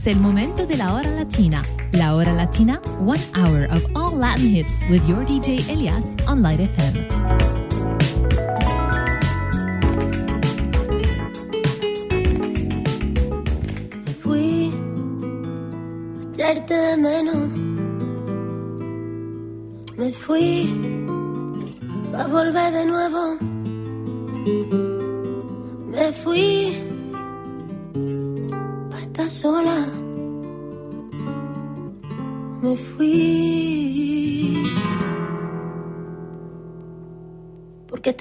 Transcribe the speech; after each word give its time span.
Es 0.00 0.06
el 0.06 0.16
momento 0.16 0.66
de 0.66 0.78
la 0.78 0.94
hora 0.94 1.10
latina. 1.10 1.62
La 1.92 2.14
hora 2.14 2.32
latina, 2.32 2.80
one 3.00 3.20
hour 3.34 3.66
of 3.70 3.84
all 3.94 4.16
Latin 4.16 4.48
hits 4.48 4.72
with 4.88 5.06
your 5.06 5.26
DJ 5.26 5.68
Elias 5.68 6.02
on 6.26 6.40
Light 6.40 6.58
FM. 6.58 7.06
Me 14.06 14.12
fui 14.22 14.72
a 16.18 16.32
echarte 16.32 16.74
de 16.74 16.96
menos. 16.96 17.50
Me 19.98 20.12
fui 20.14 20.66
a 22.16 22.26
volver 22.26 22.72
de 22.72 22.86
nuevo. 22.86 23.19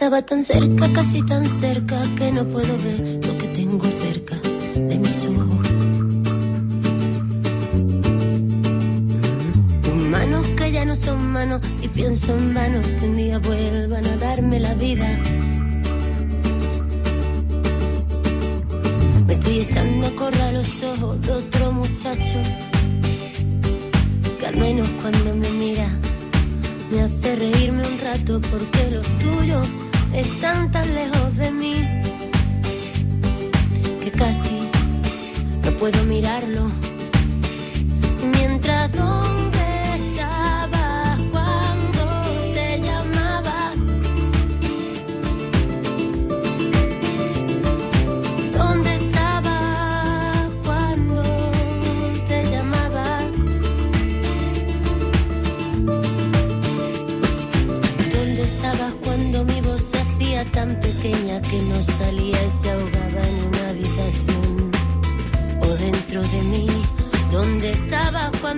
Estaba 0.10 0.26
tan 0.26 0.44
cerca, 0.44 0.92
casi 0.92 1.22
tan 1.22 1.46
cerca, 1.62 2.02
que 2.18 2.32
no 2.32 2.44
puedo 2.46 2.76
ver 2.80 3.24
lo 3.28 3.38
que 3.38 3.48
tengo 3.50 3.86
cerca 3.86 4.36
de 4.38 4.98
mis 4.98 5.26
ojos. 5.28 5.68
Tus 9.84 9.94
manos 9.94 10.48
que 10.58 10.72
ya 10.72 10.84
no 10.84 10.96
son 10.96 11.32
manos 11.32 11.62
y 11.84 11.88
pienso 11.90 12.36
en 12.36 12.56
vano 12.56 12.82
que 12.82 13.06
un 13.06 13.14
día 13.14 13.38
vuelvan 13.38 14.06
a 14.08 14.18
darme 14.18 14.60
la 14.60 14.74
vida. 14.74 15.08
Me 19.28 19.34
estoy 19.34 19.60
echando 19.60 20.08
a 20.08 20.16
correr 20.16 20.54
los 20.54 20.84
ojos 20.84 21.22
de 21.22 21.32
otro 21.34 21.72
muchacho 21.72 22.42
que 24.40 24.48
al 24.48 24.58
menos 24.58 24.90
cuando 25.02 25.36
me 25.36 25.50
mira 25.52 25.88
me 26.90 27.04
hace 27.04 27.36
reírme 27.36 27.84
un 27.86 28.00
rato 28.00 28.42
porque 28.50 28.90
los 28.90 29.06
tuyos 29.20 29.68
están 30.14 30.72
tan 30.72 30.94
lejos 30.94 31.38
de 31.38 31.52
mí 31.52 31.88
que 34.04 34.12
casi 34.12 34.70
no 35.64 35.72
puedo 35.78 36.04
mirarlo. 36.06 36.70
Y 38.22 38.26
mientras 38.38 38.92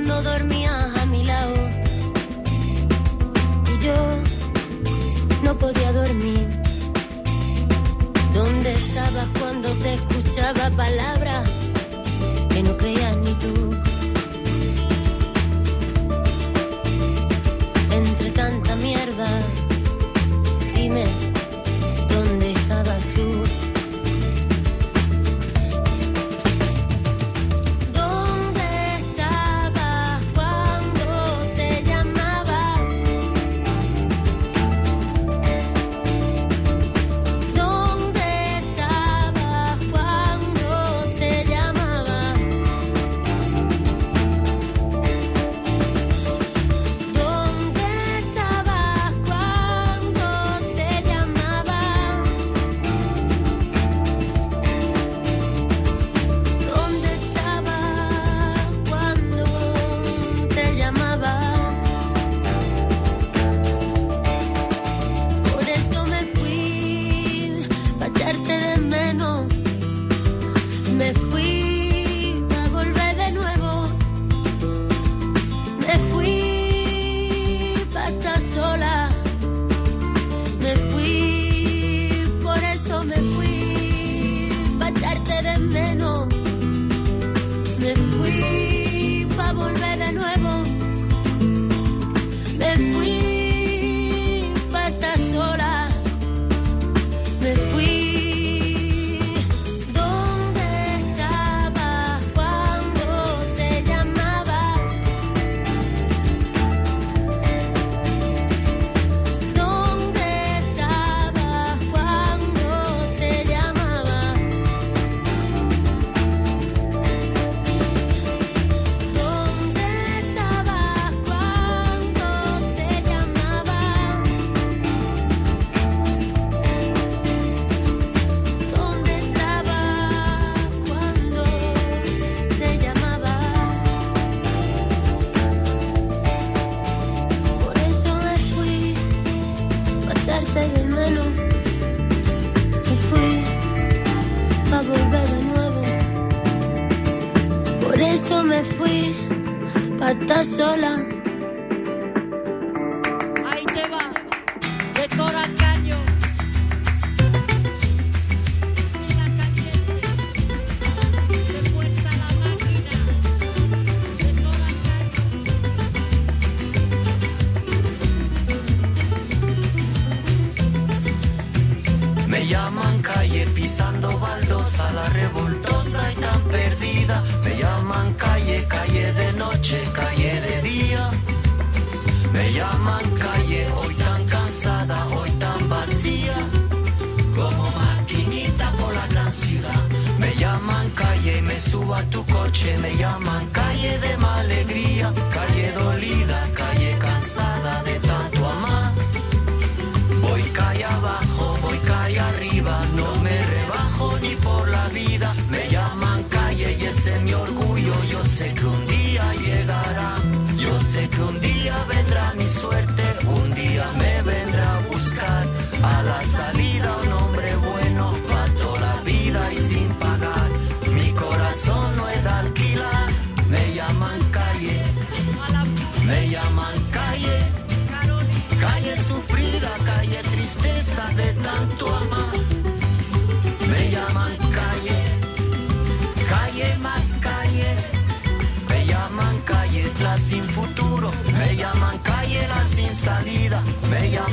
cuando 0.04 0.24
dormías 0.24 0.61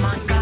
my 0.01 0.17
God. 0.27 0.38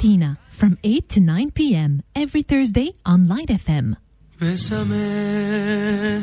Latina 0.00 0.38
from 0.48 0.78
8 0.82 1.10
to 1.10 1.20
9 1.20 1.50
p.m. 1.50 2.02
every 2.14 2.40
Thursday 2.40 2.94
on 3.04 3.28
Light 3.28 3.48
FM. 3.48 3.96
Bésame, 4.38 6.22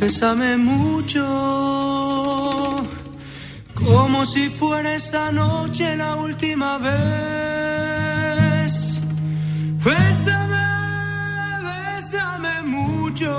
bésame 0.00 0.56
mucho, 0.56 1.22
como 3.74 4.24
si 4.24 4.48
fuera 4.48 4.94
esta 4.94 5.30
noche 5.30 5.94
la 5.98 6.16
última 6.16 6.78
vez. 6.78 7.02
Bésame, 9.84 10.64
bésame 11.68 12.62
mucho, 12.62 13.34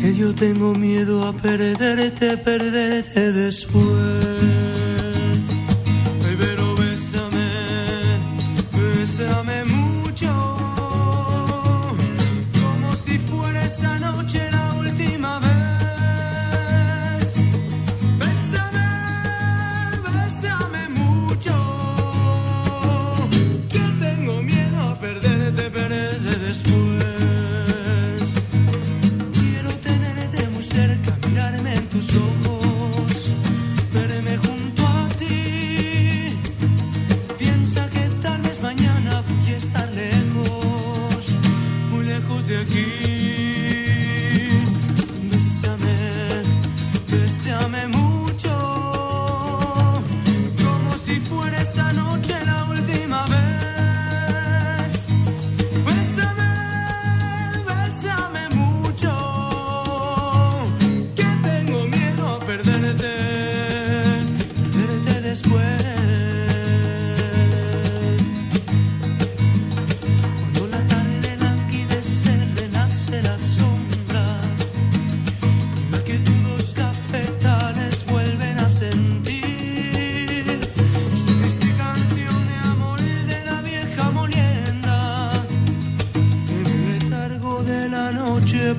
que 0.00 0.16
yo 0.16 0.34
tengo 0.34 0.72
miedo 0.72 1.28
a 1.28 1.34
perderte, 1.34 2.38
perderte 2.38 3.32
después. 3.32 4.85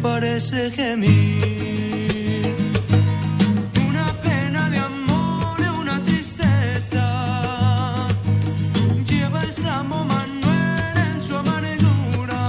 parece 0.02 0.72
gemir. 0.72 2.56
Una 3.88 4.14
pena 4.22 4.70
de 4.70 4.80
amor, 4.80 5.58
y 5.60 5.68
una 5.82 6.00
tristeza. 6.02 7.04
Lleva 9.10 9.42
el 9.44 9.52
samo 9.52 10.06
Manuel 10.06 10.98
en 11.12 11.22
su 11.22 11.36
amargura. 11.36 12.44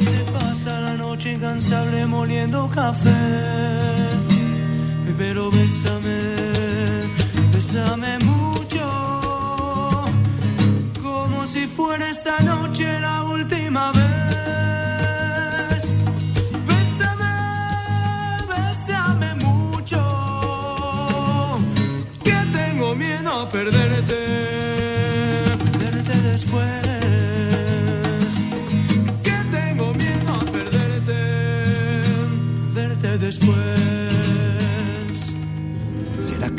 Se 0.00 0.18
pasa 0.32 0.80
la 0.80 0.96
noche 0.96 1.32
incansable 1.32 2.06
moliendo 2.06 2.68
café. 2.68 3.24
Pero 5.18 5.50
bésame. 5.50 6.05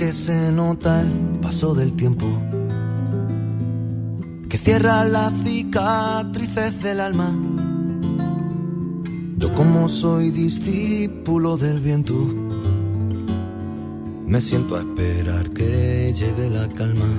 Que 0.08 0.14
se 0.14 0.52
nota 0.54 1.02
el 1.02 1.38
paso 1.42 1.74
del 1.74 1.92
tiempo? 1.98 2.26
Que 4.48 4.58
cierra 4.58 5.04
las 5.04 5.34
cicatrices 5.44 6.82
del 6.82 7.02
alma. 7.02 7.36
Yo 9.36 9.54
como 9.54 9.90
soy 9.90 10.32
discípulo 10.32 11.58
del 11.58 11.82
viento, 11.82 12.14
me 14.26 14.40
siento 14.40 14.78
a 14.78 14.80
esperar 14.80 15.50
que 15.50 16.14
llegue 16.16 16.50
la 16.52 16.70
calma. 16.70 17.12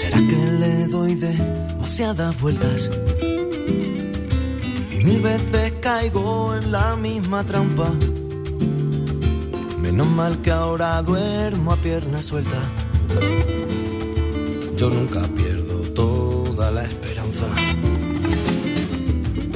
¿Será 0.00 0.16
que 0.16 0.52
le 0.60 0.86
doy 0.86 1.14
demasiadas 1.14 2.40
vueltas? 2.40 2.88
Y 4.92 5.04
mil 5.04 5.20
veces 5.20 5.74
caigo 5.82 6.56
en 6.56 6.72
la 6.72 6.96
misma 6.96 7.44
trampa. 7.44 7.92
Menos 10.00 10.16
mal 10.16 10.40
que 10.40 10.50
ahora 10.50 11.02
duermo 11.02 11.72
a 11.72 11.76
pierna 11.76 12.22
suelta. 12.22 12.58
Yo 14.74 14.88
nunca 14.88 15.20
pierdo 15.36 15.82
toda 15.92 16.70
la 16.70 16.84
esperanza. 16.84 17.46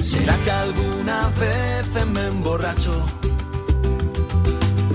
¿Será 0.02 0.36
que 0.44 0.50
algunas 0.50 1.38
veces 1.38 2.06
me 2.12 2.26
emborracho 2.26 2.92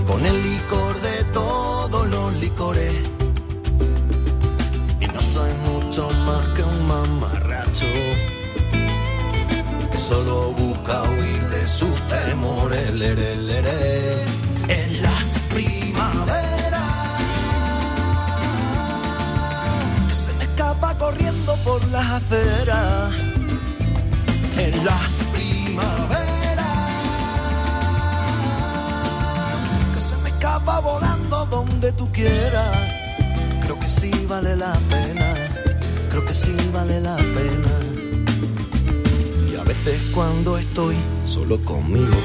con 0.06 0.24
el 0.24 0.38
licor 0.44 1.02
de 1.02 1.24
todos 1.34 2.08
los 2.08 2.34
licores? 2.36 2.94
Y 5.02 5.08
no 5.08 5.22
soy 5.34 5.52
mucho 5.68 6.12
más 6.28 6.48
que 6.50 6.62
un 6.62 6.86
mamarracho 6.86 7.88
que 9.92 9.98
solo 9.98 10.52
busca 10.52 11.02
huir 11.10 11.42
de 11.42 11.68
sus 11.68 12.00
temores. 12.08 12.94
Lere, 12.94 13.36
lere. 13.36 14.29
Escapa 20.80 20.98
corriendo 20.98 21.56
por 21.66 21.86
las 21.90 22.10
aceras. 22.10 23.14
En 24.58 24.86
la 24.86 25.00
primavera 25.34 26.70
que 29.94 30.02
se 30.02 30.16
me 30.24 30.30
escapa 30.30 30.80
volando 30.80 31.46
donde 31.48 31.92
tú 31.92 32.10
quieras. 32.12 32.78
Creo 33.62 33.78
que 33.78 33.88
sí 33.88 34.12
vale 34.28 34.56
la 34.56 34.74
pena, 34.90 35.34
creo 36.10 36.26
que 36.26 36.34
sí 36.34 36.56
vale 36.74 37.02
la 37.02 37.18
pena. 37.18 37.74
Y 39.52 39.56
a 39.56 39.64
veces 39.64 40.00
cuando 40.14 40.58
estoy 40.58 40.96
solo 41.26 41.64
conmigo 41.66 42.16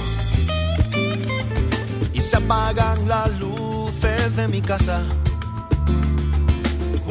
y 2.12 2.20
se 2.20 2.36
apagan 2.36 3.08
las 3.08 3.30
luces 3.40 4.36
de 4.36 4.48
mi 4.48 4.60
casa. 4.60 5.02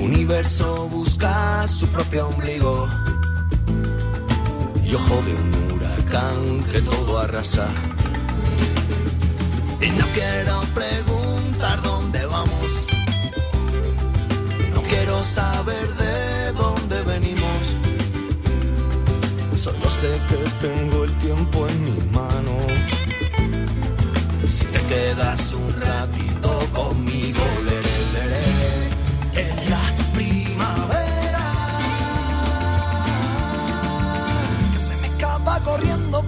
Universo 0.04 0.90
busca 0.90 1.66
su 1.66 1.88
propio 1.88 2.28
ombligo 2.28 2.90
y 4.84 4.94
ojo 4.94 5.22
de 5.26 5.34
un 5.34 5.72
huracán 5.72 6.64
que 6.70 6.82
todo 6.82 7.20
arrasa. 7.20 7.70
Y 9.80 9.90
no 9.92 10.06
quiero 10.14 10.62
preguntar 10.76 11.82
dónde 11.84 12.26
vamos, 12.26 12.72
no 14.74 14.82
quiero 14.84 15.22
saber 15.22 15.88
de 15.96 16.52
dónde 16.52 17.02
venimos. 17.04 17.64
Solo 19.56 19.90
sé 19.90 20.20
que 20.28 20.68
tengo 20.68 21.06
el 21.06 21.14
tiempo 21.20 21.66
en 21.66 21.86
mis 21.86 22.12
manos. 22.12 22.74
Si 24.50 24.66
te 24.66 24.82
quedas 24.82 25.54
un 25.54 25.70
ratito 25.80 26.50
conmigo, 26.74 27.44
leré, 27.64 27.73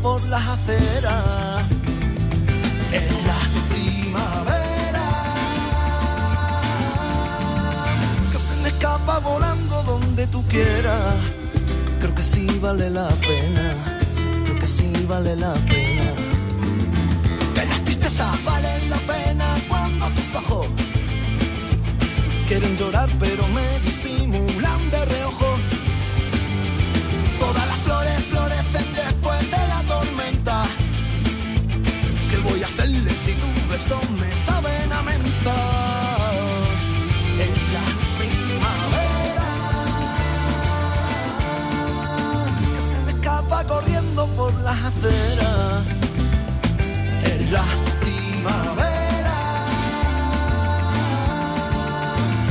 por 0.05 0.21
las 0.27 0.45
aceras. 0.55 1.63
En 2.99 3.07
la 3.29 3.41
primavera, 3.73 5.07
que 8.31 8.37
se 8.47 8.55
me 8.61 8.69
escapa 8.69 9.17
volando 9.17 9.75
donde 9.91 10.27
tú 10.27 10.43
quieras. 10.53 11.15
Creo 11.99 12.13
que 12.13 12.23
sí 12.23 12.45
vale 12.61 12.87
la 12.91 13.09
pena, 13.29 13.67
creo 14.43 14.57
que 14.61 14.67
sí 14.67 14.89
vale 15.07 15.35
la 15.35 15.53
pena. 15.71 16.07
Que 17.55 17.65
las 17.71 17.81
tristezas 17.85 18.43
valen 18.45 18.81
la 18.91 19.01
pena 19.13 19.47
cuando 19.67 20.05
tus 20.17 20.35
ojos 20.41 20.67
quieren 22.47 22.77
llorar 22.77 23.09
pero 23.19 23.43
me 23.47 23.79
disimulan 23.79 24.81
de 24.91 25.05
reojo. 25.05 25.54
Si 33.25 33.33
tus 33.33 33.67
besos 33.69 34.09
me 34.21 34.31
saben 34.45 34.93
a 34.93 35.01
menta? 35.01 35.55
Es 37.45 37.57
la 37.75 37.87
primavera 38.19 39.51
que 42.73 42.81
se 42.89 42.97
me 43.05 43.11
escapa 43.17 43.63
corriendo 43.63 44.27
por 44.37 44.53
las 44.67 44.79
aceras. 44.91 45.83
Es 47.31 47.51
la 47.51 47.67
primavera 48.03 49.39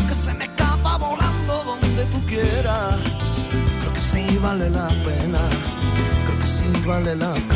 que 0.08 0.14
se 0.24 0.34
me 0.34 0.44
escapa 0.44 0.96
volando 0.96 1.54
donde 1.70 2.04
tú 2.12 2.18
quieras. 2.26 2.98
Creo 3.80 3.92
que 3.96 4.00
sí 4.12 4.38
vale 4.42 4.68
la 4.70 4.88
pena, 5.06 5.42
creo 6.26 6.38
que 6.40 6.48
sí 6.56 6.68
vale 6.84 7.14
la 7.14 7.34
pena. 7.34 7.53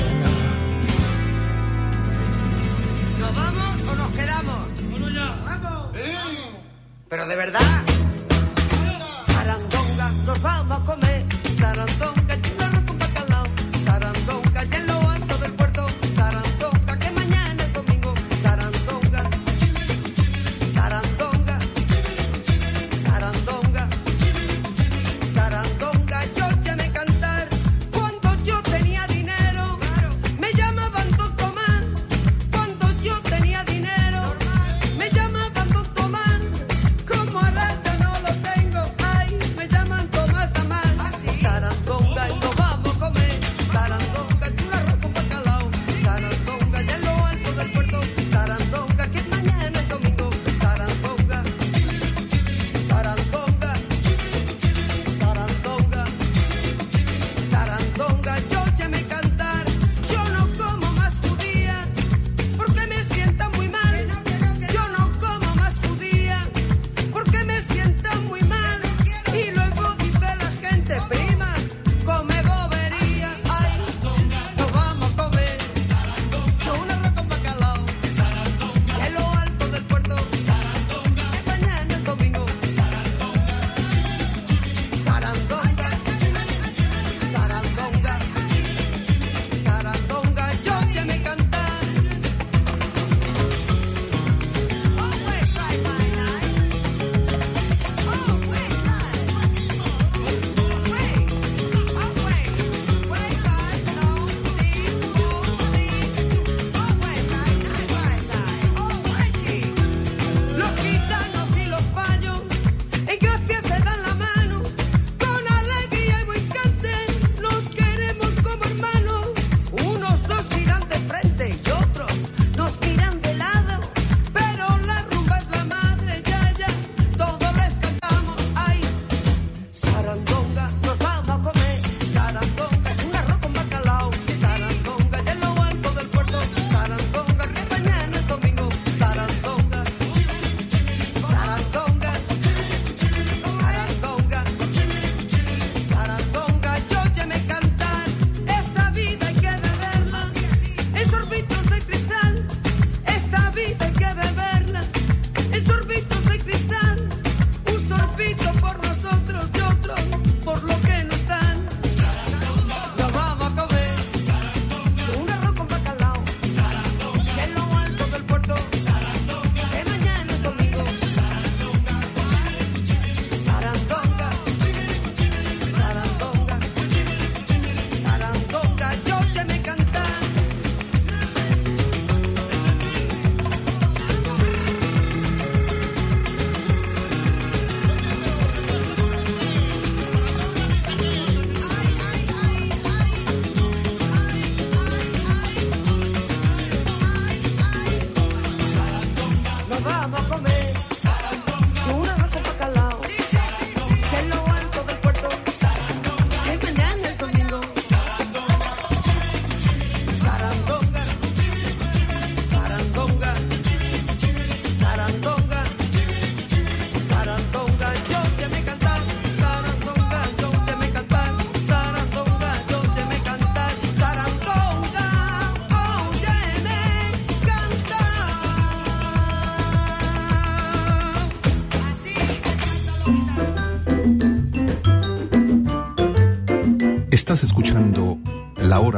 Pero 7.08 7.26
de 7.26 7.36
verdad. 7.36 7.97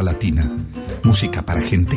Latina, 0.02 0.50
música 1.04 1.42
para 1.42 1.60
gente 1.60 1.96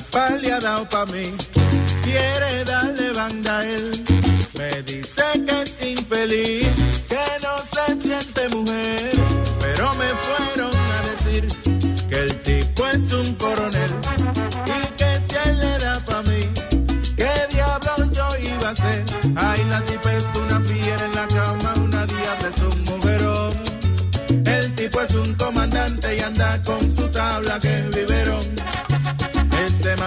paliadão 0.00 0.84
pra 0.86 1.06
mim. 1.06 1.36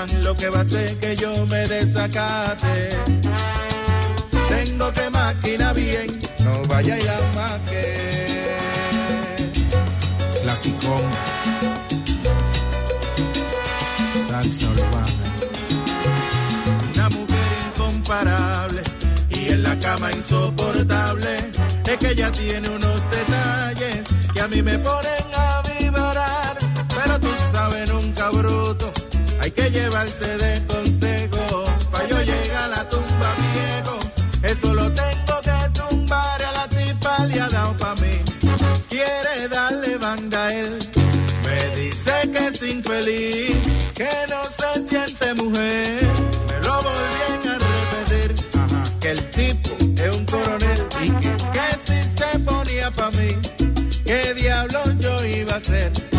lo 0.08 0.34
que 0.36 0.50
va 0.50 0.60
a 0.60 0.62
hacer 0.62 0.98
que 0.98 1.16
yo 1.16 1.46
me 1.48 1.68
desacate. 1.68 2.90
Tengo 4.50 4.92
que 4.94 5.10
máquina 5.10 5.74
bien, 5.74 6.20
no 6.44 6.64
vaya 6.68 6.98
y 6.98 7.04
la 7.04 7.20
maque. 7.36 8.50
Clásico. 10.44 11.02
Salsa 14.28 14.68
urbana. 14.70 15.06
Una 16.94 17.10
mujer 17.10 17.50
incomparable 17.68 18.82
y 19.30 19.50
en 19.50 19.64
la 19.64 19.78
cama 19.80 20.12
insoportable. 20.12 21.38
Es 21.86 21.98
que 21.98 22.10
ella 22.12 22.32
tiene 22.32 22.70
unos 22.70 23.02
detalles 23.12 24.08
que 24.34 24.42
a 24.42 24.48
mí 24.48 24.62
me 24.62 24.78
ponen 24.80 25.29
llevarse 29.90 30.38
de 30.38 30.66
consejo. 30.68 31.64
Pa' 31.92 32.08
yo 32.08 32.22
llega 32.22 32.66
a 32.66 32.68
la 32.68 32.90
tumba 32.90 33.30
viejo. 33.54 33.98
Eso 34.44 34.74
lo 34.74 34.92
tengo 34.92 35.36
que 35.42 35.80
tumbar 35.80 36.44
a 36.44 36.52
la 36.52 36.68
tipa 36.68 37.26
le 37.26 37.42
ha 37.42 37.50
dado 37.50 37.78
pa' 37.78 37.96
mí. 37.96 38.16
Quiere 38.88 39.48
darle 39.50 39.98
banda 39.98 40.46
a 40.46 40.54
él. 40.54 40.78
Me 41.46 41.76
dice 41.76 42.14
que 42.32 42.48
es 42.48 42.62
infeliz, 42.62 43.58
que 43.96 44.10
no 44.30 44.42
se 44.58 44.90
siente 44.90 45.34
mujer. 45.34 46.04
Me 46.50 46.68
lo 46.68 46.76
volví 46.88 47.48
a 47.54 47.58
repetir. 47.68 48.30
Ajá. 48.60 48.84
Que 49.00 49.12
el 49.12 49.30
tipo 49.32 49.70
es 50.04 50.16
un 50.16 50.26
coronel 50.26 50.86
y 51.04 51.10
que, 51.22 51.34
que 51.56 51.68
si 51.86 52.18
se 52.18 52.40
ponía 52.40 52.92
pa' 52.92 53.12
mí, 53.12 53.32
¿qué 54.06 54.34
diablo 54.36 54.80
yo 55.00 55.26
iba 55.26 55.54
a 55.54 55.58
hacer? 55.58 56.19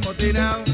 amotinado. 0.00 0.64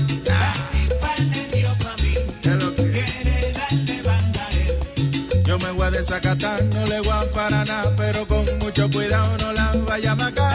Yo 5.45 5.59
me 5.59 5.71
voy 5.73 5.87
a 5.87 5.91
desacatar, 5.91 6.65
no 6.65 6.87
le 6.87 7.01
voy 7.01 7.11
a 7.11 7.31
parar 7.31 7.67
nada, 7.67 7.93
pero 7.97 8.27
con 8.27 8.45
mucho 8.59 8.91
cuidado 8.91 9.37
no 9.39 9.53
la 9.53 9.73
vaya 9.87 10.13
a 10.13 10.17
macar. 10.17 10.46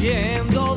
haciendo 0.00 0.69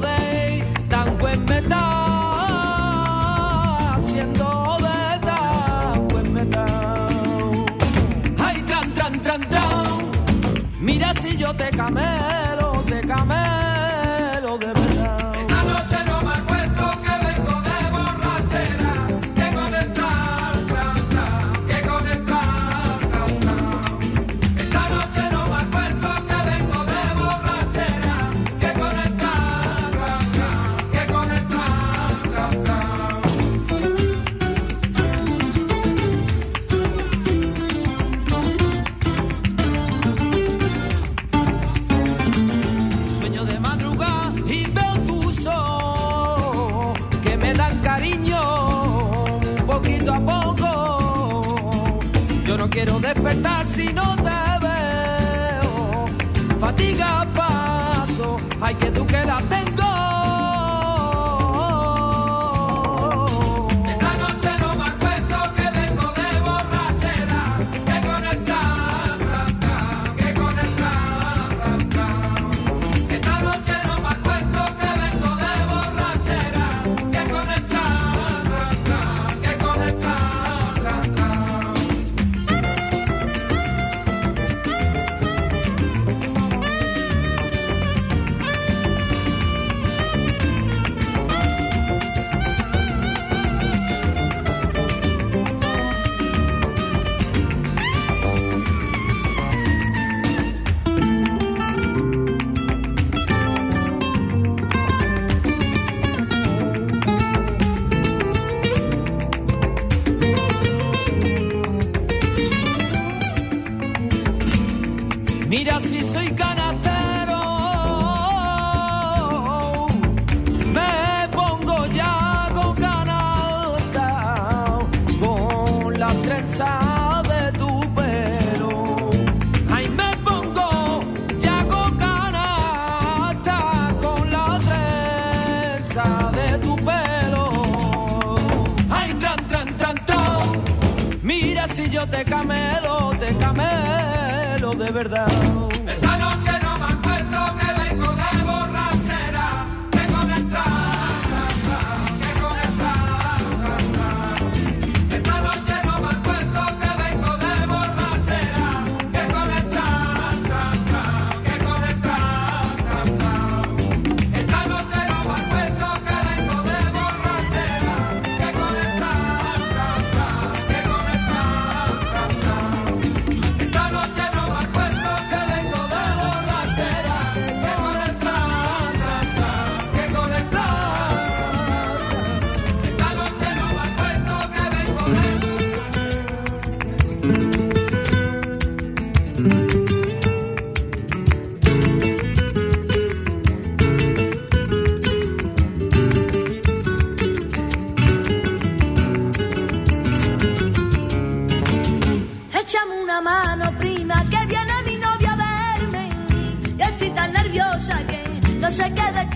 te 142.14 142.24
camelo, 142.26 143.12
te 143.18 143.36
camelo 143.38 144.74
de 144.76 144.92
verdad. 144.92 145.53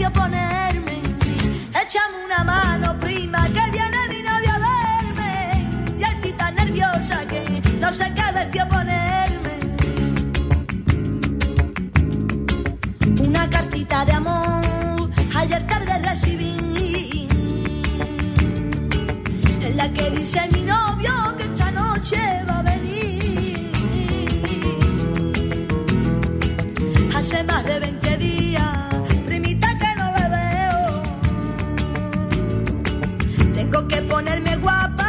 yo 0.08 0.37
tengo 33.70 33.88
que 33.88 34.01
ponerme 34.03 34.55
guapa. 34.57 35.07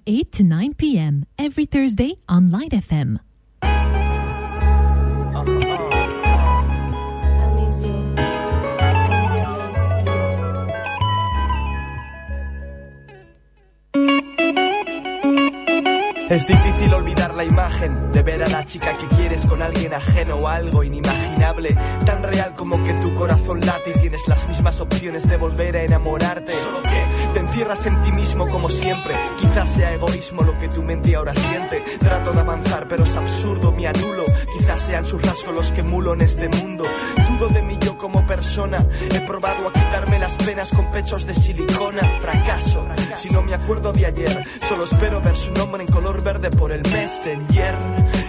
From 0.00 0.14
8 0.14 0.32
to 0.32 0.44
9 0.44 0.74
p.m. 0.74 1.26
every 1.38 1.66
Thursday 1.66 2.14
on 2.28 2.50
Light 2.50 2.72
FM. 2.72 3.18
Es 16.30 16.46
difícil 16.46 16.94
olvidar 16.94 17.09
la 17.34 17.44
imagen 17.44 18.12
de 18.12 18.22
ver 18.22 18.42
a 18.42 18.48
la 18.48 18.64
chica 18.64 18.96
que 18.96 19.06
quieres 19.08 19.46
con 19.46 19.62
alguien 19.62 19.94
ajeno 19.94 20.36
o 20.36 20.48
algo 20.48 20.82
inimaginable, 20.82 21.76
tan 22.04 22.22
real 22.22 22.54
como 22.56 22.82
que 22.82 22.92
tu 22.94 23.14
corazón 23.14 23.60
late 23.60 23.90
y 23.90 24.00
tienes 24.00 24.26
las 24.26 24.48
mismas 24.48 24.80
opciones 24.80 25.28
de 25.28 25.36
volver 25.36 25.76
a 25.76 25.82
enamorarte. 25.82 26.52
Solo 26.52 26.82
que 26.82 27.04
te 27.32 27.40
encierras 27.40 27.86
en 27.86 28.02
ti 28.02 28.12
mismo 28.12 28.48
como 28.48 28.68
siempre. 28.68 29.14
Quizás 29.40 29.70
sea 29.70 29.94
egoísmo 29.94 30.42
lo 30.42 30.58
que 30.58 30.68
tu 30.68 30.82
mente 30.82 31.14
ahora 31.14 31.34
siente. 31.34 31.82
Trato 31.98 32.32
de 32.32 32.40
avanzar, 32.40 32.86
pero 32.88 33.04
es 33.04 33.14
absurdo, 33.16 33.72
me 33.72 33.86
anulo. 33.86 34.24
Quizás 34.56 34.80
sean 34.80 35.04
sus 35.04 35.22
rasgos 35.22 35.54
los 35.54 35.72
que 35.72 35.82
mulo 35.82 36.14
en 36.14 36.22
este 36.22 36.48
mundo. 36.48 36.84
Dudo 37.28 37.48
de 37.48 37.62
mí 37.62 37.78
yo 37.80 37.96
como 37.96 38.26
persona. 38.26 38.86
He 39.12 39.20
probado 39.20 39.68
a 39.68 39.72
quitarme 39.72 40.18
las 40.18 40.36
penas 40.36 40.70
con 40.70 40.90
pechos 40.90 41.26
de 41.26 41.34
silicona. 41.34 42.02
Fracaso. 42.20 42.86
Si 43.14 43.30
no 43.30 43.42
me 43.42 43.54
acuerdo 43.54 43.92
de 43.92 44.06
ayer, 44.06 44.44
solo 44.68 44.84
espero 44.84 45.20
ver 45.20 45.36
su 45.36 45.52
nombre 45.52 45.82
en 45.82 45.90
color 45.90 46.22
verde 46.22 46.50
por 46.50 46.72
el 46.72 46.82
Messenger. 47.30 47.76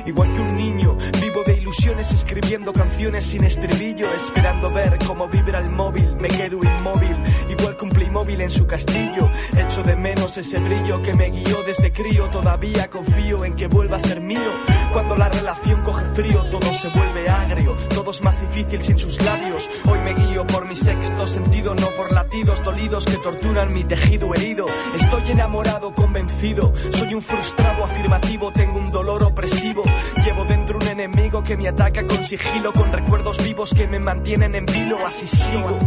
Igual 0.06 0.34
que 0.34 0.42
un 0.42 0.58
niño, 0.58 0.98
vivo 1.22 1.44
de 1.46 1.54
ilusiones 1.54 2.12
escribiendo 2.12 2.74
canciones 2.74 3.26
sin 3.26 3.44
estribillo, 3.44 4.12
esperando 4.14 4.72
ver 4.72 4.98
cómo 5.08 5.28
vibra 5.28 5.60
el 5.60 5.70
móvil. 5.70 6.16
Me 6.16 6.28
quedo 6.28 6.58
inmóvil, 6.64 7.16
igual 7.50 7.78
que 7.78 7.86
un 7.86 7.92
Playmobil 7.92 8.42
en 8.42 8.50
su 8.50 8.66
castillo. 8.66 9.30
Echo 9.56 9.84
de 9.84 9.96
menos 9.96 10.38
ese 10.38 10.60
brillo 10.60 11.02
que 11.02 11.14
me 11.14 11.30
guió 11.30 11.64
desde 11.64 11.92
crío. 11.92 12.30
Todavía 12.30 12.90
confío 12.90 13.46
en 13.46 13.56
que 13.56 13.68
vuelva 13.68 13.98
a 13.98 14.00
ser 14.00 14.22
mío. 14.22 14.52
Cuando 14.92 15.16
la 15.16 15.30
relación 15.30 15.82
coge 15.84 16.06
frío, 16.14 16.44
todo 16.50 16.74
se 16.74 16.90
vuelve 16.90 17.30
agrio. 17.30 17.76
Todo 17.90 18.12
es 18.12 18.22
más 18.22 18.42
difícil 18.42 18.82
sin 18.82 19.00
sus 19.00 19.22
labios. 19.24 19.70
Hoy 19.86 20.00
me 20.02 20.14
guío 20.14 20.46
por 20.48 20.68
mi 20.68 20.76
sexto 20.76 21.28
sentido, 21.28 21.76
no 21.76 21.90
por 21.92 22.12
latidos 22.12 22.64
dolidos 22.64 23.06
que 23.06 23.18
torturan 23.18 23.74
mi 23.74 23.84
tejido 23.84 24.34
herido. 24.34 24.66
Estoy 24.96 25.32
enamorado, 25.32 25.94
convencido. 25.94 26.74
Soy 26.92 27.14
un 27.14 27.22
frustrado 27.22 27.86
afirmativo, 27.86 28.52
tengo 28.52 28.81
un 28.82 28.92
dolor 28.92 29.24
opresivo. 29.24 29.84
Llevo 30.24 30.44
dentro 30.46 30.78
un 30.78 30.88
enemigo 30.88 31.44
que 31.44 31.56
me 31.58 31.68
ataca 31.68 32.06
con 32.06 32.24
sigilo, 32.24 32.72
con 32.74 32.92
recuerdos 32.92 33.44
vivos 33.44 33.74
que 33.74 33.88
me 33.88 34.00
mantienen 34.00 34.56
en 34.56 34.66
vilo. 34.66 34.98
Así 35.06 35.28
sigo, 35.28 35.78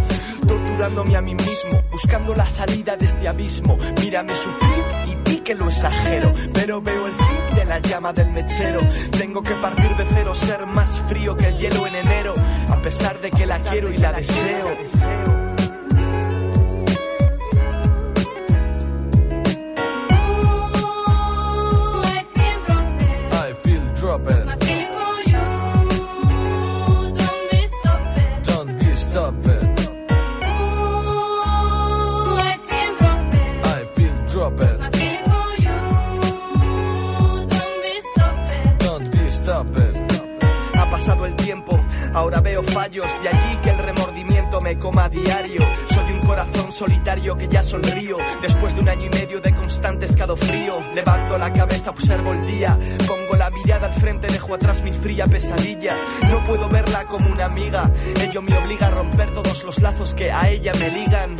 torturándome 0.46 1.16
a 1.16 1.20
mí 1.20 1.34
mismo, 1.34 1.82
buscando 1.90 2.34
la 2.34 2.48
salida 2.48 2.96
de 2.96 3.06
este 3.06 3.28
abismo. 3.28 3.76
Mírame 4.00 4.34
sufrir 4.34 4.84
y 5.06 5.30
di 5.30 5.38
que 5.38 5.54
lo 5.54 5.68
exagero, 5.68 6.32
pero 6.52 6.80
veo 6.80 7.06
el 7.06 7.14
fin 7.14 7.56
de 7.56 7.64
la 7.64 7.78
llama 7.80 8.12
del 8.12 8.30
mechero. 8.30 8.80
Tengo 9.18 9.42
que 9.42 9.54
partir 9.54 9.94
de 9.96 10.04
cero, 10.14 10.34
ser 10.34 10.66
más 10.66 11.00
frío 11.08 11.36
que 11.36 11.48
el 11.48 11.58
hielo 11.58 11.86
en 11.86 11.96
enero, 11.96 12.34
a 12.68 12.80
pesar 12.80 13.20
de 13.20 13.30
que 13.30 13.46
la 13.46 13.58
quiero 13.58 13.92
y 13.92 13.98
la 13.98 14.12
deseo. 14.12 14.76
Solitario 46.84 47.34
que 47.38 47.48
ya 47.48 47.62
sonrío, 47.62 48.18
después 48.42 48.74
de 48.74 48.80
un 48.82 48.88
año 48.90 49.06
y 49.06 49.08
medio 49.08 49.40
de 49.40 49.54
constante 49.54 50.04
escalofrío. 50.04 50.82
Levanto 50.94 51.38
la 51.38 51.50
cabeza, 51.50 51.90
observo 51.90 52.34
el 52.34 52.46
día, 52.46 52.78
pongo 53.06 53.36
la 53.36 53.48
mirada 53.48 53.86
al 53.86 53.94
frente, 53.94 54.26
dejo 54.26 54.54
atrás 54.54 54.82
mi 54.82 54.92
fría 54.92 55.26
pesadilla. 55.26 55.96
No 56.28 56.44
puedo 56.44 56.68
verla 56.68 57.04
como 57.04 57.30
una 57.30 57.46
amiga, 57.46 57.90
ello 58.20 58.42
me 58.42 58.56
obliga 58.58 58.88
a 58.88 58.90
romper 58.90 59.32
todos 59.32 59.64
los 59.64 59.80
lazos 59.80 60.12
que 60.12 60.30
a 60.30 60.50
ella 60.50 60.72
me 60.78 60.90
ligan. 60.90 61.36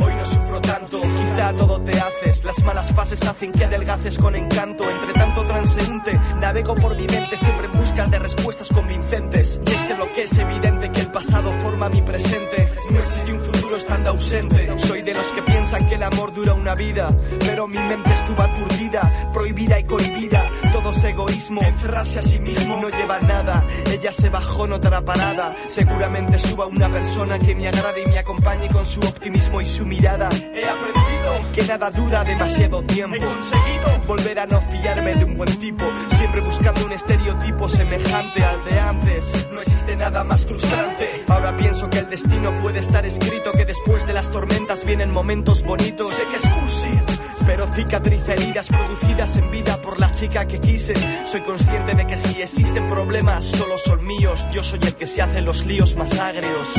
Todo 1.35 1.81
te 1.81 1.91
haces, 1.99 2.43
las 2.45 2.63
malas 2.63 2.93
fases 2.93 3.21
hacen 3.23 3.51
que 3.51 3.65
adelgaces 3.65 4.17
con 4.17 4.35
encanto. 4.35 4.89
Entre 4.89 5.13
tanto 5.13 5.43
transeúnte, 5.43 6.17
navego 6.39 6.75
por 6.75 6.95
mi 6.95 7.05
mente 7.07 7.37
siempre 7.37 7.65
en 7.65 7.73
busca 7.73 8.07
de 8.07 8.19
respuestas 8.19 8.69
convincentes. 8.69 9.59
Y 9.65 9.71
es 9.71 9.85
que 9.85 9.95
lo 9.95 10.11
que 10.13 10.23
es 10.23 10.37
evidente 10.37 10.91
que 10.91 11.01
el 11.01 11.11
pasado 11.11 11.51
forma 11.59 11.89
mi 11.89 12.01
presente. 12.01 12.69
No 12.89 12.99
existe 12.99 13.33
un 13.33 13.41
futuro 13.41 13.75
estando 13.75 14.11
ausente. 14.11 14.79
Soy 14.79 15.01
de 15.01 15.13
los 15.13 15.27
que 15.31 15.41
piensan 15.41 15.85
que 15.87 15.95
el 15.95 16.03
amor 16.03 16.33
dura 16.33 16.53
una 16.53 16.73
vida, 16.73 17.09
pero 17.39 17.67
mi 17.67 17.79
mente 17.79 18.13
estuvo 18.13 18.41
aturdida, 18.41 19.31
prohibida 19.33 19.79
y 19.79 19.83
cohibida. 19.83 20.49
Todo 20.85 20.97
es 20.97 21.03
egoísmo, 21.03 21.63
encerrarse 21.63 22.19
a 22.19 22.21
sí 22.21 22.37
mismo 22.37 22.77
no 22.77 22.89
lleva 22.89 23.19
nada. 23.19 23.65
Ella 23.91 24.11
se 24.11 24.29
bajó 24.29 24.65
en 24.65 24.73
otra 24.73 25.03
parada. 25.03 25.55
Seguramente 25.67 26.37
suba 26.37 26.67
una 26.67 26.91
persona 26.91 27.39
que 27.39 27.55
me 27.55 27.67
agrade 27.67 28.03
y 28.03 28.07
me 28.07 28.19
acompañe 28.19 28.67
con 28.67 28.85
su 28.85 28.99
optimismo 28.99 29.61
y 29.61 29.65
su 29.65 29.83
mirada. 29.83 30.29
He 30.31 30.63
aprendido 30.63 31.51
que 31.55 31.63
nada 31.63 31.89
dura 31.89 32.23
demasiado 32.23 32.83
tiempo. 32.83 33.15
He 33.15 33.19
conseguido 33.19 34.05
volver 34.05 34.37
a 34.37 34.45
no 34.45 34.61
fiarme 34.61 35.15
de 35.15 35.25
un 35.25 35.35
buen 35.35 35.57
tipo, 35.57 35.85
siempre 36.17 36.41
buscando 36.41 36.85
un 36.85 36.91
estereotipo 36.91 37.67
semejante 37.67 38.43
al 38.43 38.63
de 38.65 38.79
antes. 38.79 39.47
No 39.51 39.61
existe 39.61 39.95
nada 39.95 40.23
más 40.23 40.45
frustrante. 40.45 41.23
Ahora 41.27 41.55
pienso 41.55 41.89
que 41.89 41.97
el 41.97 42.11
destino 42.11 42.53
puede 42.61 42.77
estar 42.77 43.03
escrito, 43.07 43.53
que 43.53 43.65
después 43.65 44.05
de 44.05 44.13
las 44.13 44.29
tormentas 44.29 44.85
vienen 44.85 45.09
momentos 45.09 45.63
bonitos. 45.63 46.13
Sé 46.13 46.27
que 46.27 46.35
es 46.35 46.47
cursi, 46.47 46.99
pero 47.47 47.65
cicatriza 47.73 48.33
heridas 48.33 48.67
producidas 48.67 49.35
en 49.37 49.49
vida 49.49 49.81
por 49.81 49.99
la 49.99 50.11
chica 50.11 50.47
que 50.47 50.59
quise. 50.75 50.93
Soy 51.25 51.41
consciente 51.41 51.95
de 51.95 52.05
que 52.05 52.17
si 52.17 52.41
existen 52.41 52.87
problemas, 52.87 53.45
solo 53.45 53.77
son 53.77 54.05
míos. 54.05 54.45
Yo 54.51 54.61
soy 54.63 54.79
el 54.83 54.95
que 54.95 55.07
se 55.07 55.21
hace 55.21 55.41
los 55.41 55.65
líos 55.65 55.95
más 55.95 56.19
agrios. 56.19 56.73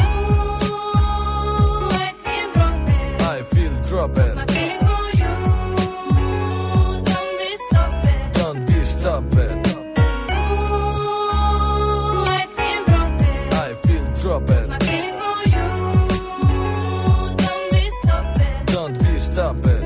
I 3.18 3.42
feel 3.50 3.72
dropping. 3.88 4.36
Don't 8.32 8.66
be 8.66 8.84
stopping. 8.84 9.62
I 13.52 13.74
feel 13.82 14.12
dropping. 14.14 14.68
Don't 18.66 18.98
be 19.02 19.20
stopping. 19.20 19.85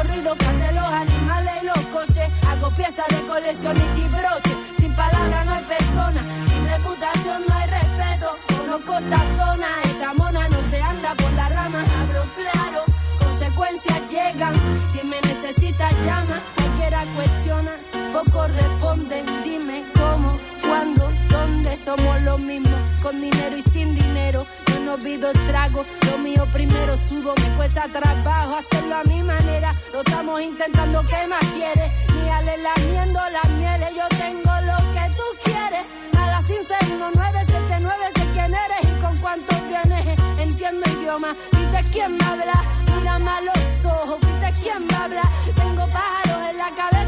Oyendo 0.00 0.14
ruido 0.14 0.34
que 0.36 0.46
hacen 0.46 0.76
los 0.76 0.92
animales 0.92 1.52
y 1.62 1.66
los 1.66 1.78
coches. 1.86 2.28
Hago 2.48 2.70
piezas 2.70 3.06
de 3.08 3.26
colección 3.26 3.76
y 3.76 4.00
tibroche. 4.00 4.56
Sin 4.78 4.94
palabras 4.94 5.46
no 5.46 5.54
hay 5.54 5.64
persona. 5.64 6.20
Sin 6.48 6.68
reputación 6.68 7.42
no 7.46 7.54
hay 7.54 7.68
respeto. 7.68 8.36
Conozco 8.56 8.98
esta 8.98 9.18
zona. 9.36 9.66
Esta 9.84 10.14
mona 10.14 10.48
no 10.48 10.58
se 10.70 10.80
anda 10.80 11.14
por 11.14 11.32
la 11.32 11.48
rama. 11.50 11.84
Hablo 12.00 12.22
claro. 12.34 12.84
Consecuencias 13.18 14.00
llegan. 14.10 14.54
Si 14.92 15.06
me 15.06 15.20
necesitas 15.20 15.92
llama. 16.04 16.40
Cualquiera 16.54 17.04
cuestiona. 17.16 17.72
Poco 18.12 18.46
responden. 18.48 19.26
Dime 19.44 19.84
cómo, 19.94 20.40
cuándo, 20.62 21.12
dónde 21.28 21.76
somos 21.76 22.20
los 22.22 22.40
mismos. 22.40 22.80
Con 23.02 23.20
dinero 23.20 23.56
y 23.56 23.62
sin 23.62 23.94
dinero. 23.94 24.46
No 24.90 24.98
pido 24.98 25.30
trago. 25.46 25.86
Lo 26.10 26.18
mío 26.18 26.44
primero 26.52 26.96
sudo. 26.96 27.32
Me 27.36 27.56
cuesta 27.56 27.86
trabajo 27.92 28.56
hacerlo 28.56 28.96
a 28.96 29.04
mi 29.04 29.22
manera. 29.22 29.70
Lo 29.92 30.00
estamos 30.00 30.42
intentando. 30.42 31.04
¿Qué 31.04 31.28
más 31.28 31.44
quieres? 31.54 31.92
Ni 32.12 32.28
ale 32.28 32.56
lamiendo 32.58 33.20
las 33.30 33.48
mieles. 33.50 33.88
Yo 33.94 34.08
tengo 34.18 34.50
lo 34.66 34.76
que 34.92 35.04
tú 35.14 35.22
quieres. 35.44 35.84
A 36.18 36.26
las 36.32 36.42
979 36.42 38.04
sé 38.16 38.26
quién 38.32 38.52
eres 38.52 38.82
y 38.82 39.00
con 39.00 39.16
cuántos 39.18 39.62
vienes. 39.68 40.18
Entiendo 40.40 40.84
idioma. 40.98 41.36
¿Viste 41.52 41.84
quién 41.92 42.16
me 42.16 42.24
habla? 42.24 42.64
Mírame 42.92 43.30
a 43.30 43.40
los 43.42 43.84
ojos. 43.84 44.18
¿Viste 44.22 44.60
quién 44.60 44.88
me 44.88 44.94
habla? 44.96 45.22
Tengo 45.54 45.86
pájaros 45.86 46.50
en 46.50 46.56
la 46.56 46.74
cabeza 46.74 46.99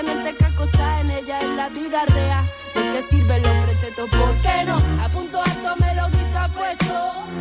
tenerte 0.00 0.36
que 0.36 0.44
acostar 0.44 1.00
en 1.00 1.10
ella 1.10 1.40
en 1.40 1.56
la 1.56 1.68
vida 1.70 2.04
real. 2.06 2.44
¿De 2.74 2.82
qué 2.92 3.02
sirve 3.02 3.36
el 3.36 3.46
hombre 3.46 3.74
teto? 3.80 4.06
¿Por 4.06 4.34
qué 4.42 4.64
no? 4.66 4.76
A 5.02 5.08
punto 5.08 5.42
alto 5.42 5.74
me 5.80 5.94
lo 5.94 6.06
quise 6.06 6.40
puesto 6.54 6.94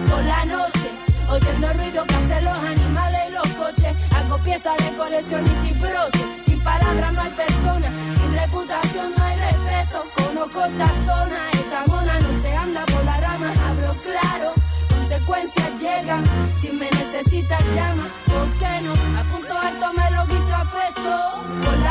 por 0.10 0.24
la 0.24 0.45
noche. 0.45 0.89
Oyendo 1.30 1.70
el 1.70 1.78
ruido 1.78 2.05
que 2.05 2.16
hacen 2.16 2.45
los 2.45 2.58
animales 2.58 3.22
y 3.30 3.32
los 3.34 3.47
coches. 3.62 3.93
Hago 4.16 4.38
piezas 4.39 4.78
de 4.78 4.95
colección 4.95 5.45
y 5.45 5.68
chibroche. 5.68 6.26
Sin 6.45 6.60
palabras 6.64 7.14
no 7.14 7.22
hay 7.22 7.32
persona. 7.32 7.89
Sin 8.18 8.34
reputación 8.34 9.14
no 9.16 9.24
hay 9.24 9.36
respeto. 9.38 10.03
Conozco 10.16 10.66
esta 10.66 10.88
zona. 11.05 11.39
Esta 11.53 11.86
mona 11.88 12.20
no 12.20 12.41
se 12.41 12.55
anda 12.55 12.86
por 12.86 13.05
la 13.05 13.18
rama. 13.20 13.53
Hablo 13.68 13.93
claro. 14.08 14.53
Consecuencias 14.89 15.70
llegan. 15.80 16.24
Si 16.60 16.70
me 16.70 16.89
necesitas 16.89 17.64
llama. 17.76 18.08
¿Por 18.26 18.49
qué 18.60 18.82
no? 18.82 19.20
A 19.20 19.24
punto 19.26 19.53
alto 19.60 19.93
me 19.93 20.07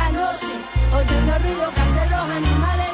Oyendo 0.06 1.34
el 1.34 1.42
ruido 1.42 1.72
que 1.74 1.80
hacen 1.80 2.10
los 2.10 2.30
animales 2.30 2.85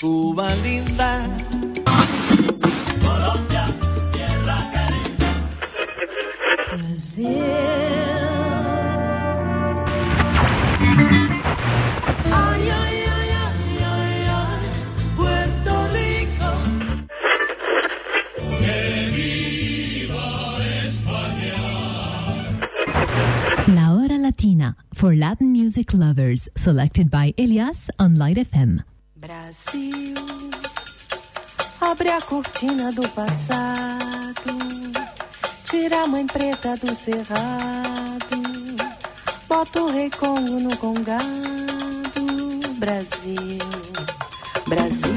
Cuba 0.00 0.54
linda. 0.62 1.55
Latin 25.26 25.50
music 25.50 25.92
lovers, 25.92 26.48
selected 26.56 27.10
by 27.10 27.34
Elias 27.36 27.90
on 27.98 28.14
Light 28.14 28.36
FM. 28.36 28.84
Brasil, 29.16 30.14
abre 31.80 32.10
a 32.10 32.20
cortina 32.20 32.92
do 32.92 33.02
passado, 33.08 34.54
tira 35.68 36.04
a 36.04 36.06
mãe 36.06 36.24
preta 36.28 36.76
do 36.76 36.94
cerrado, 36.94 38.38
bota 39.48 39.82
o 39.82 39.90
rei 39.90 40.08
no 40.62 40.76
congado. 40.76 41.26
Brasil, 42.78 43.58
Brasil. 44.68 45.15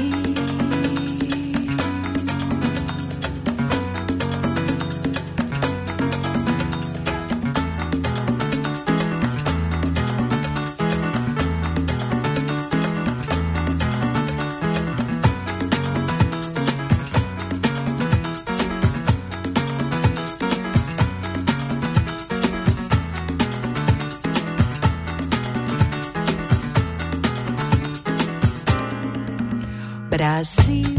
Brasil, 30.20 30.89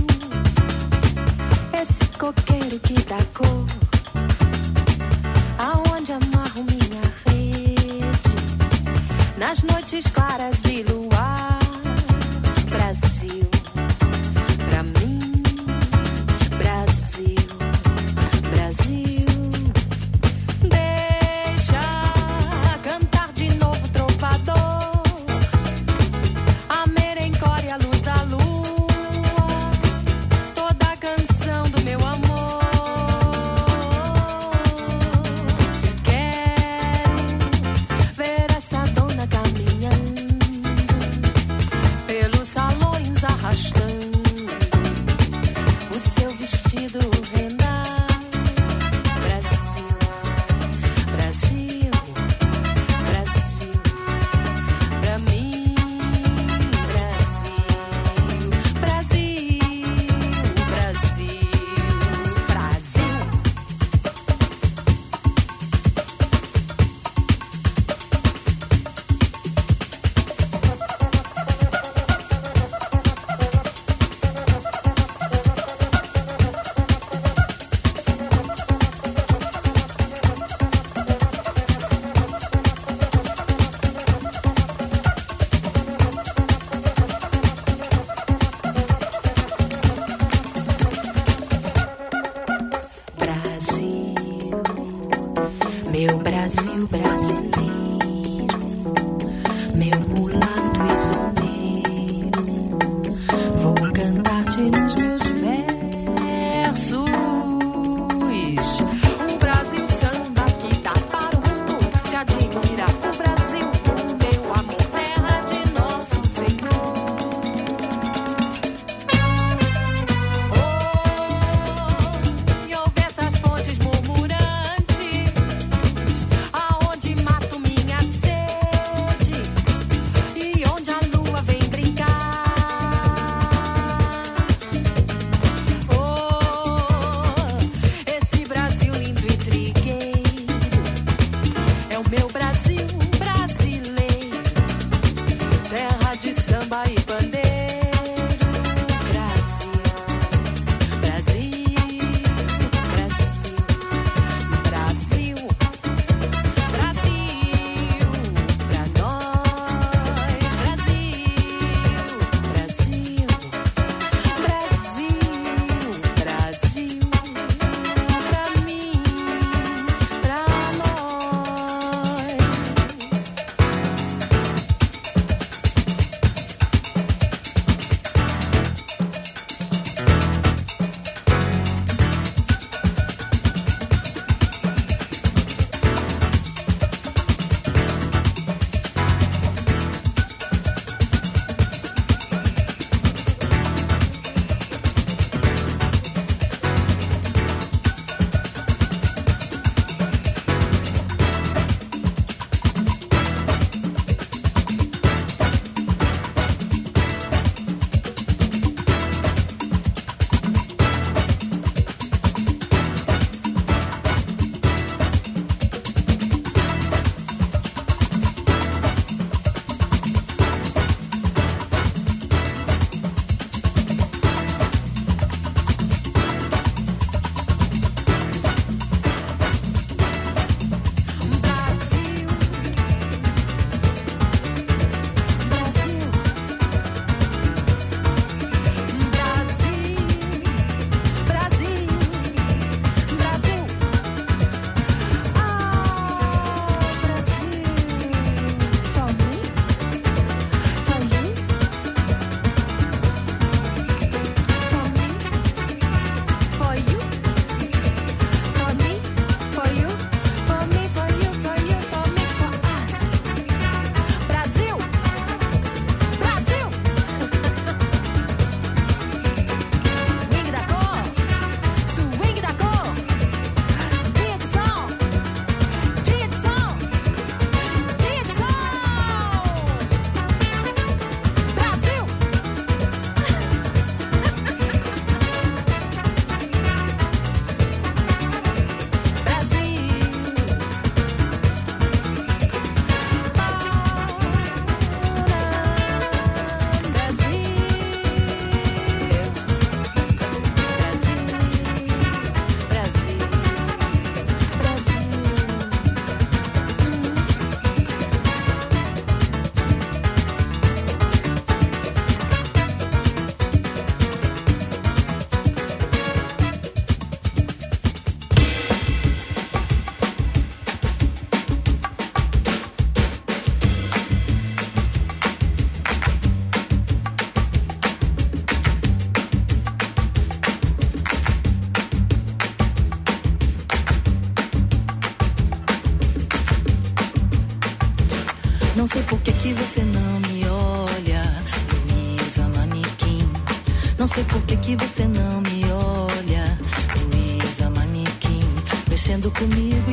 comigo 349.42 349.91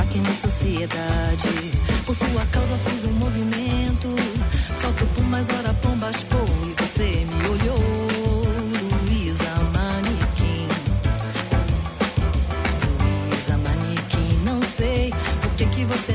destaque 0.00 0.18
na 0.20 0.34
sociedade. 0.34 1.70
Por 2.06 2.14
sua 2.14 2.46
causa 2.46 2.76
fiz 2.86 3.04
um 3.04 3.12
movimento, 3.12 4.08
solto 4.74 5.04
por 5.14 5.24
mais 5.24 5.48
hora 5.48 5.74
pombas 5.74 6.22
pô 6.24 6.38
e 6.66 6.82
você 6.82 7.26
me 7.28 7.48
olhou, 7.48 8.42
Luísa 9.04 9.50
Manequim. 9.72 10.66
Luísa 13.28 13.56
Manequim, 13.58 14.44
não 14.44 14.62
sei 14.62 15.12
por 15.42 15.50
que 15.52 15.66
que 15.66 15.84
você 15.84 16.12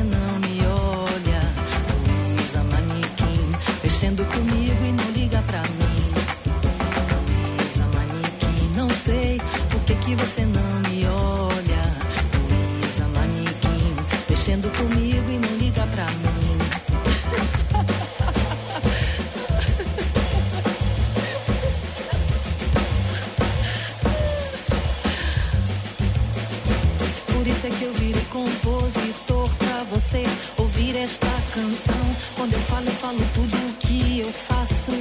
canção. 31.55 32.15
Quando 32.35 32.53
eu 32.53 32.59
falo, 32.59 32.85
eu 32.85 32.93
falo 32.95 33.19
tudo 33.33 33.55
o 33.55 33.73
que 33.79 34.19
eu 34.19 34.31
faço 34.31 34.91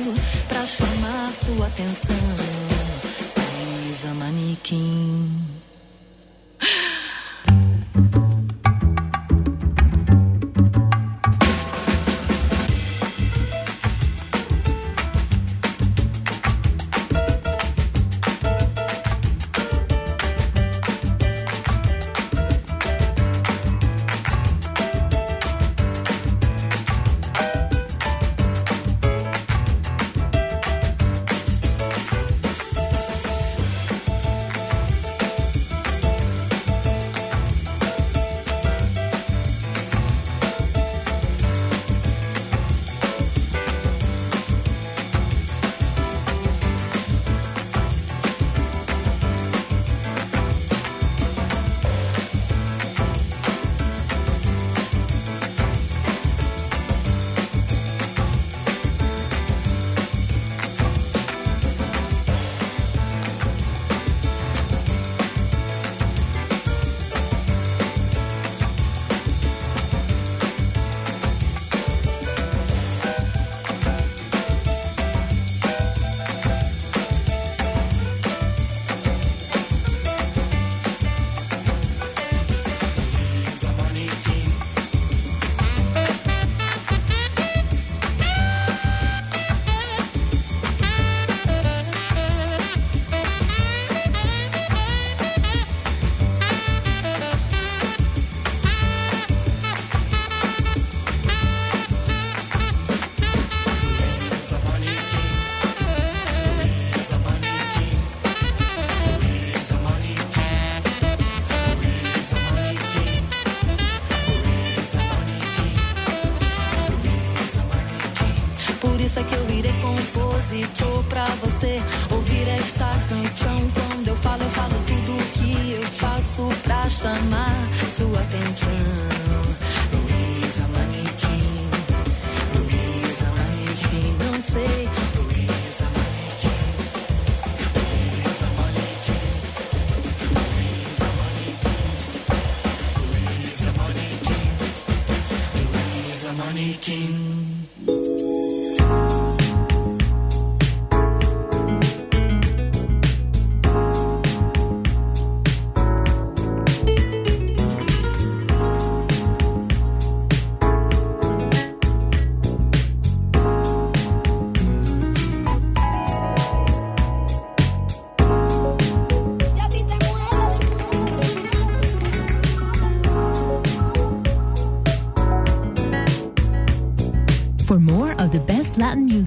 pra 0.49 0.65
chamar 0.65 1.33
sua 1.35 1.67
atenção. 1.67 2.17
Luísa 3.83 4.15
Manequim. 4.15 5.44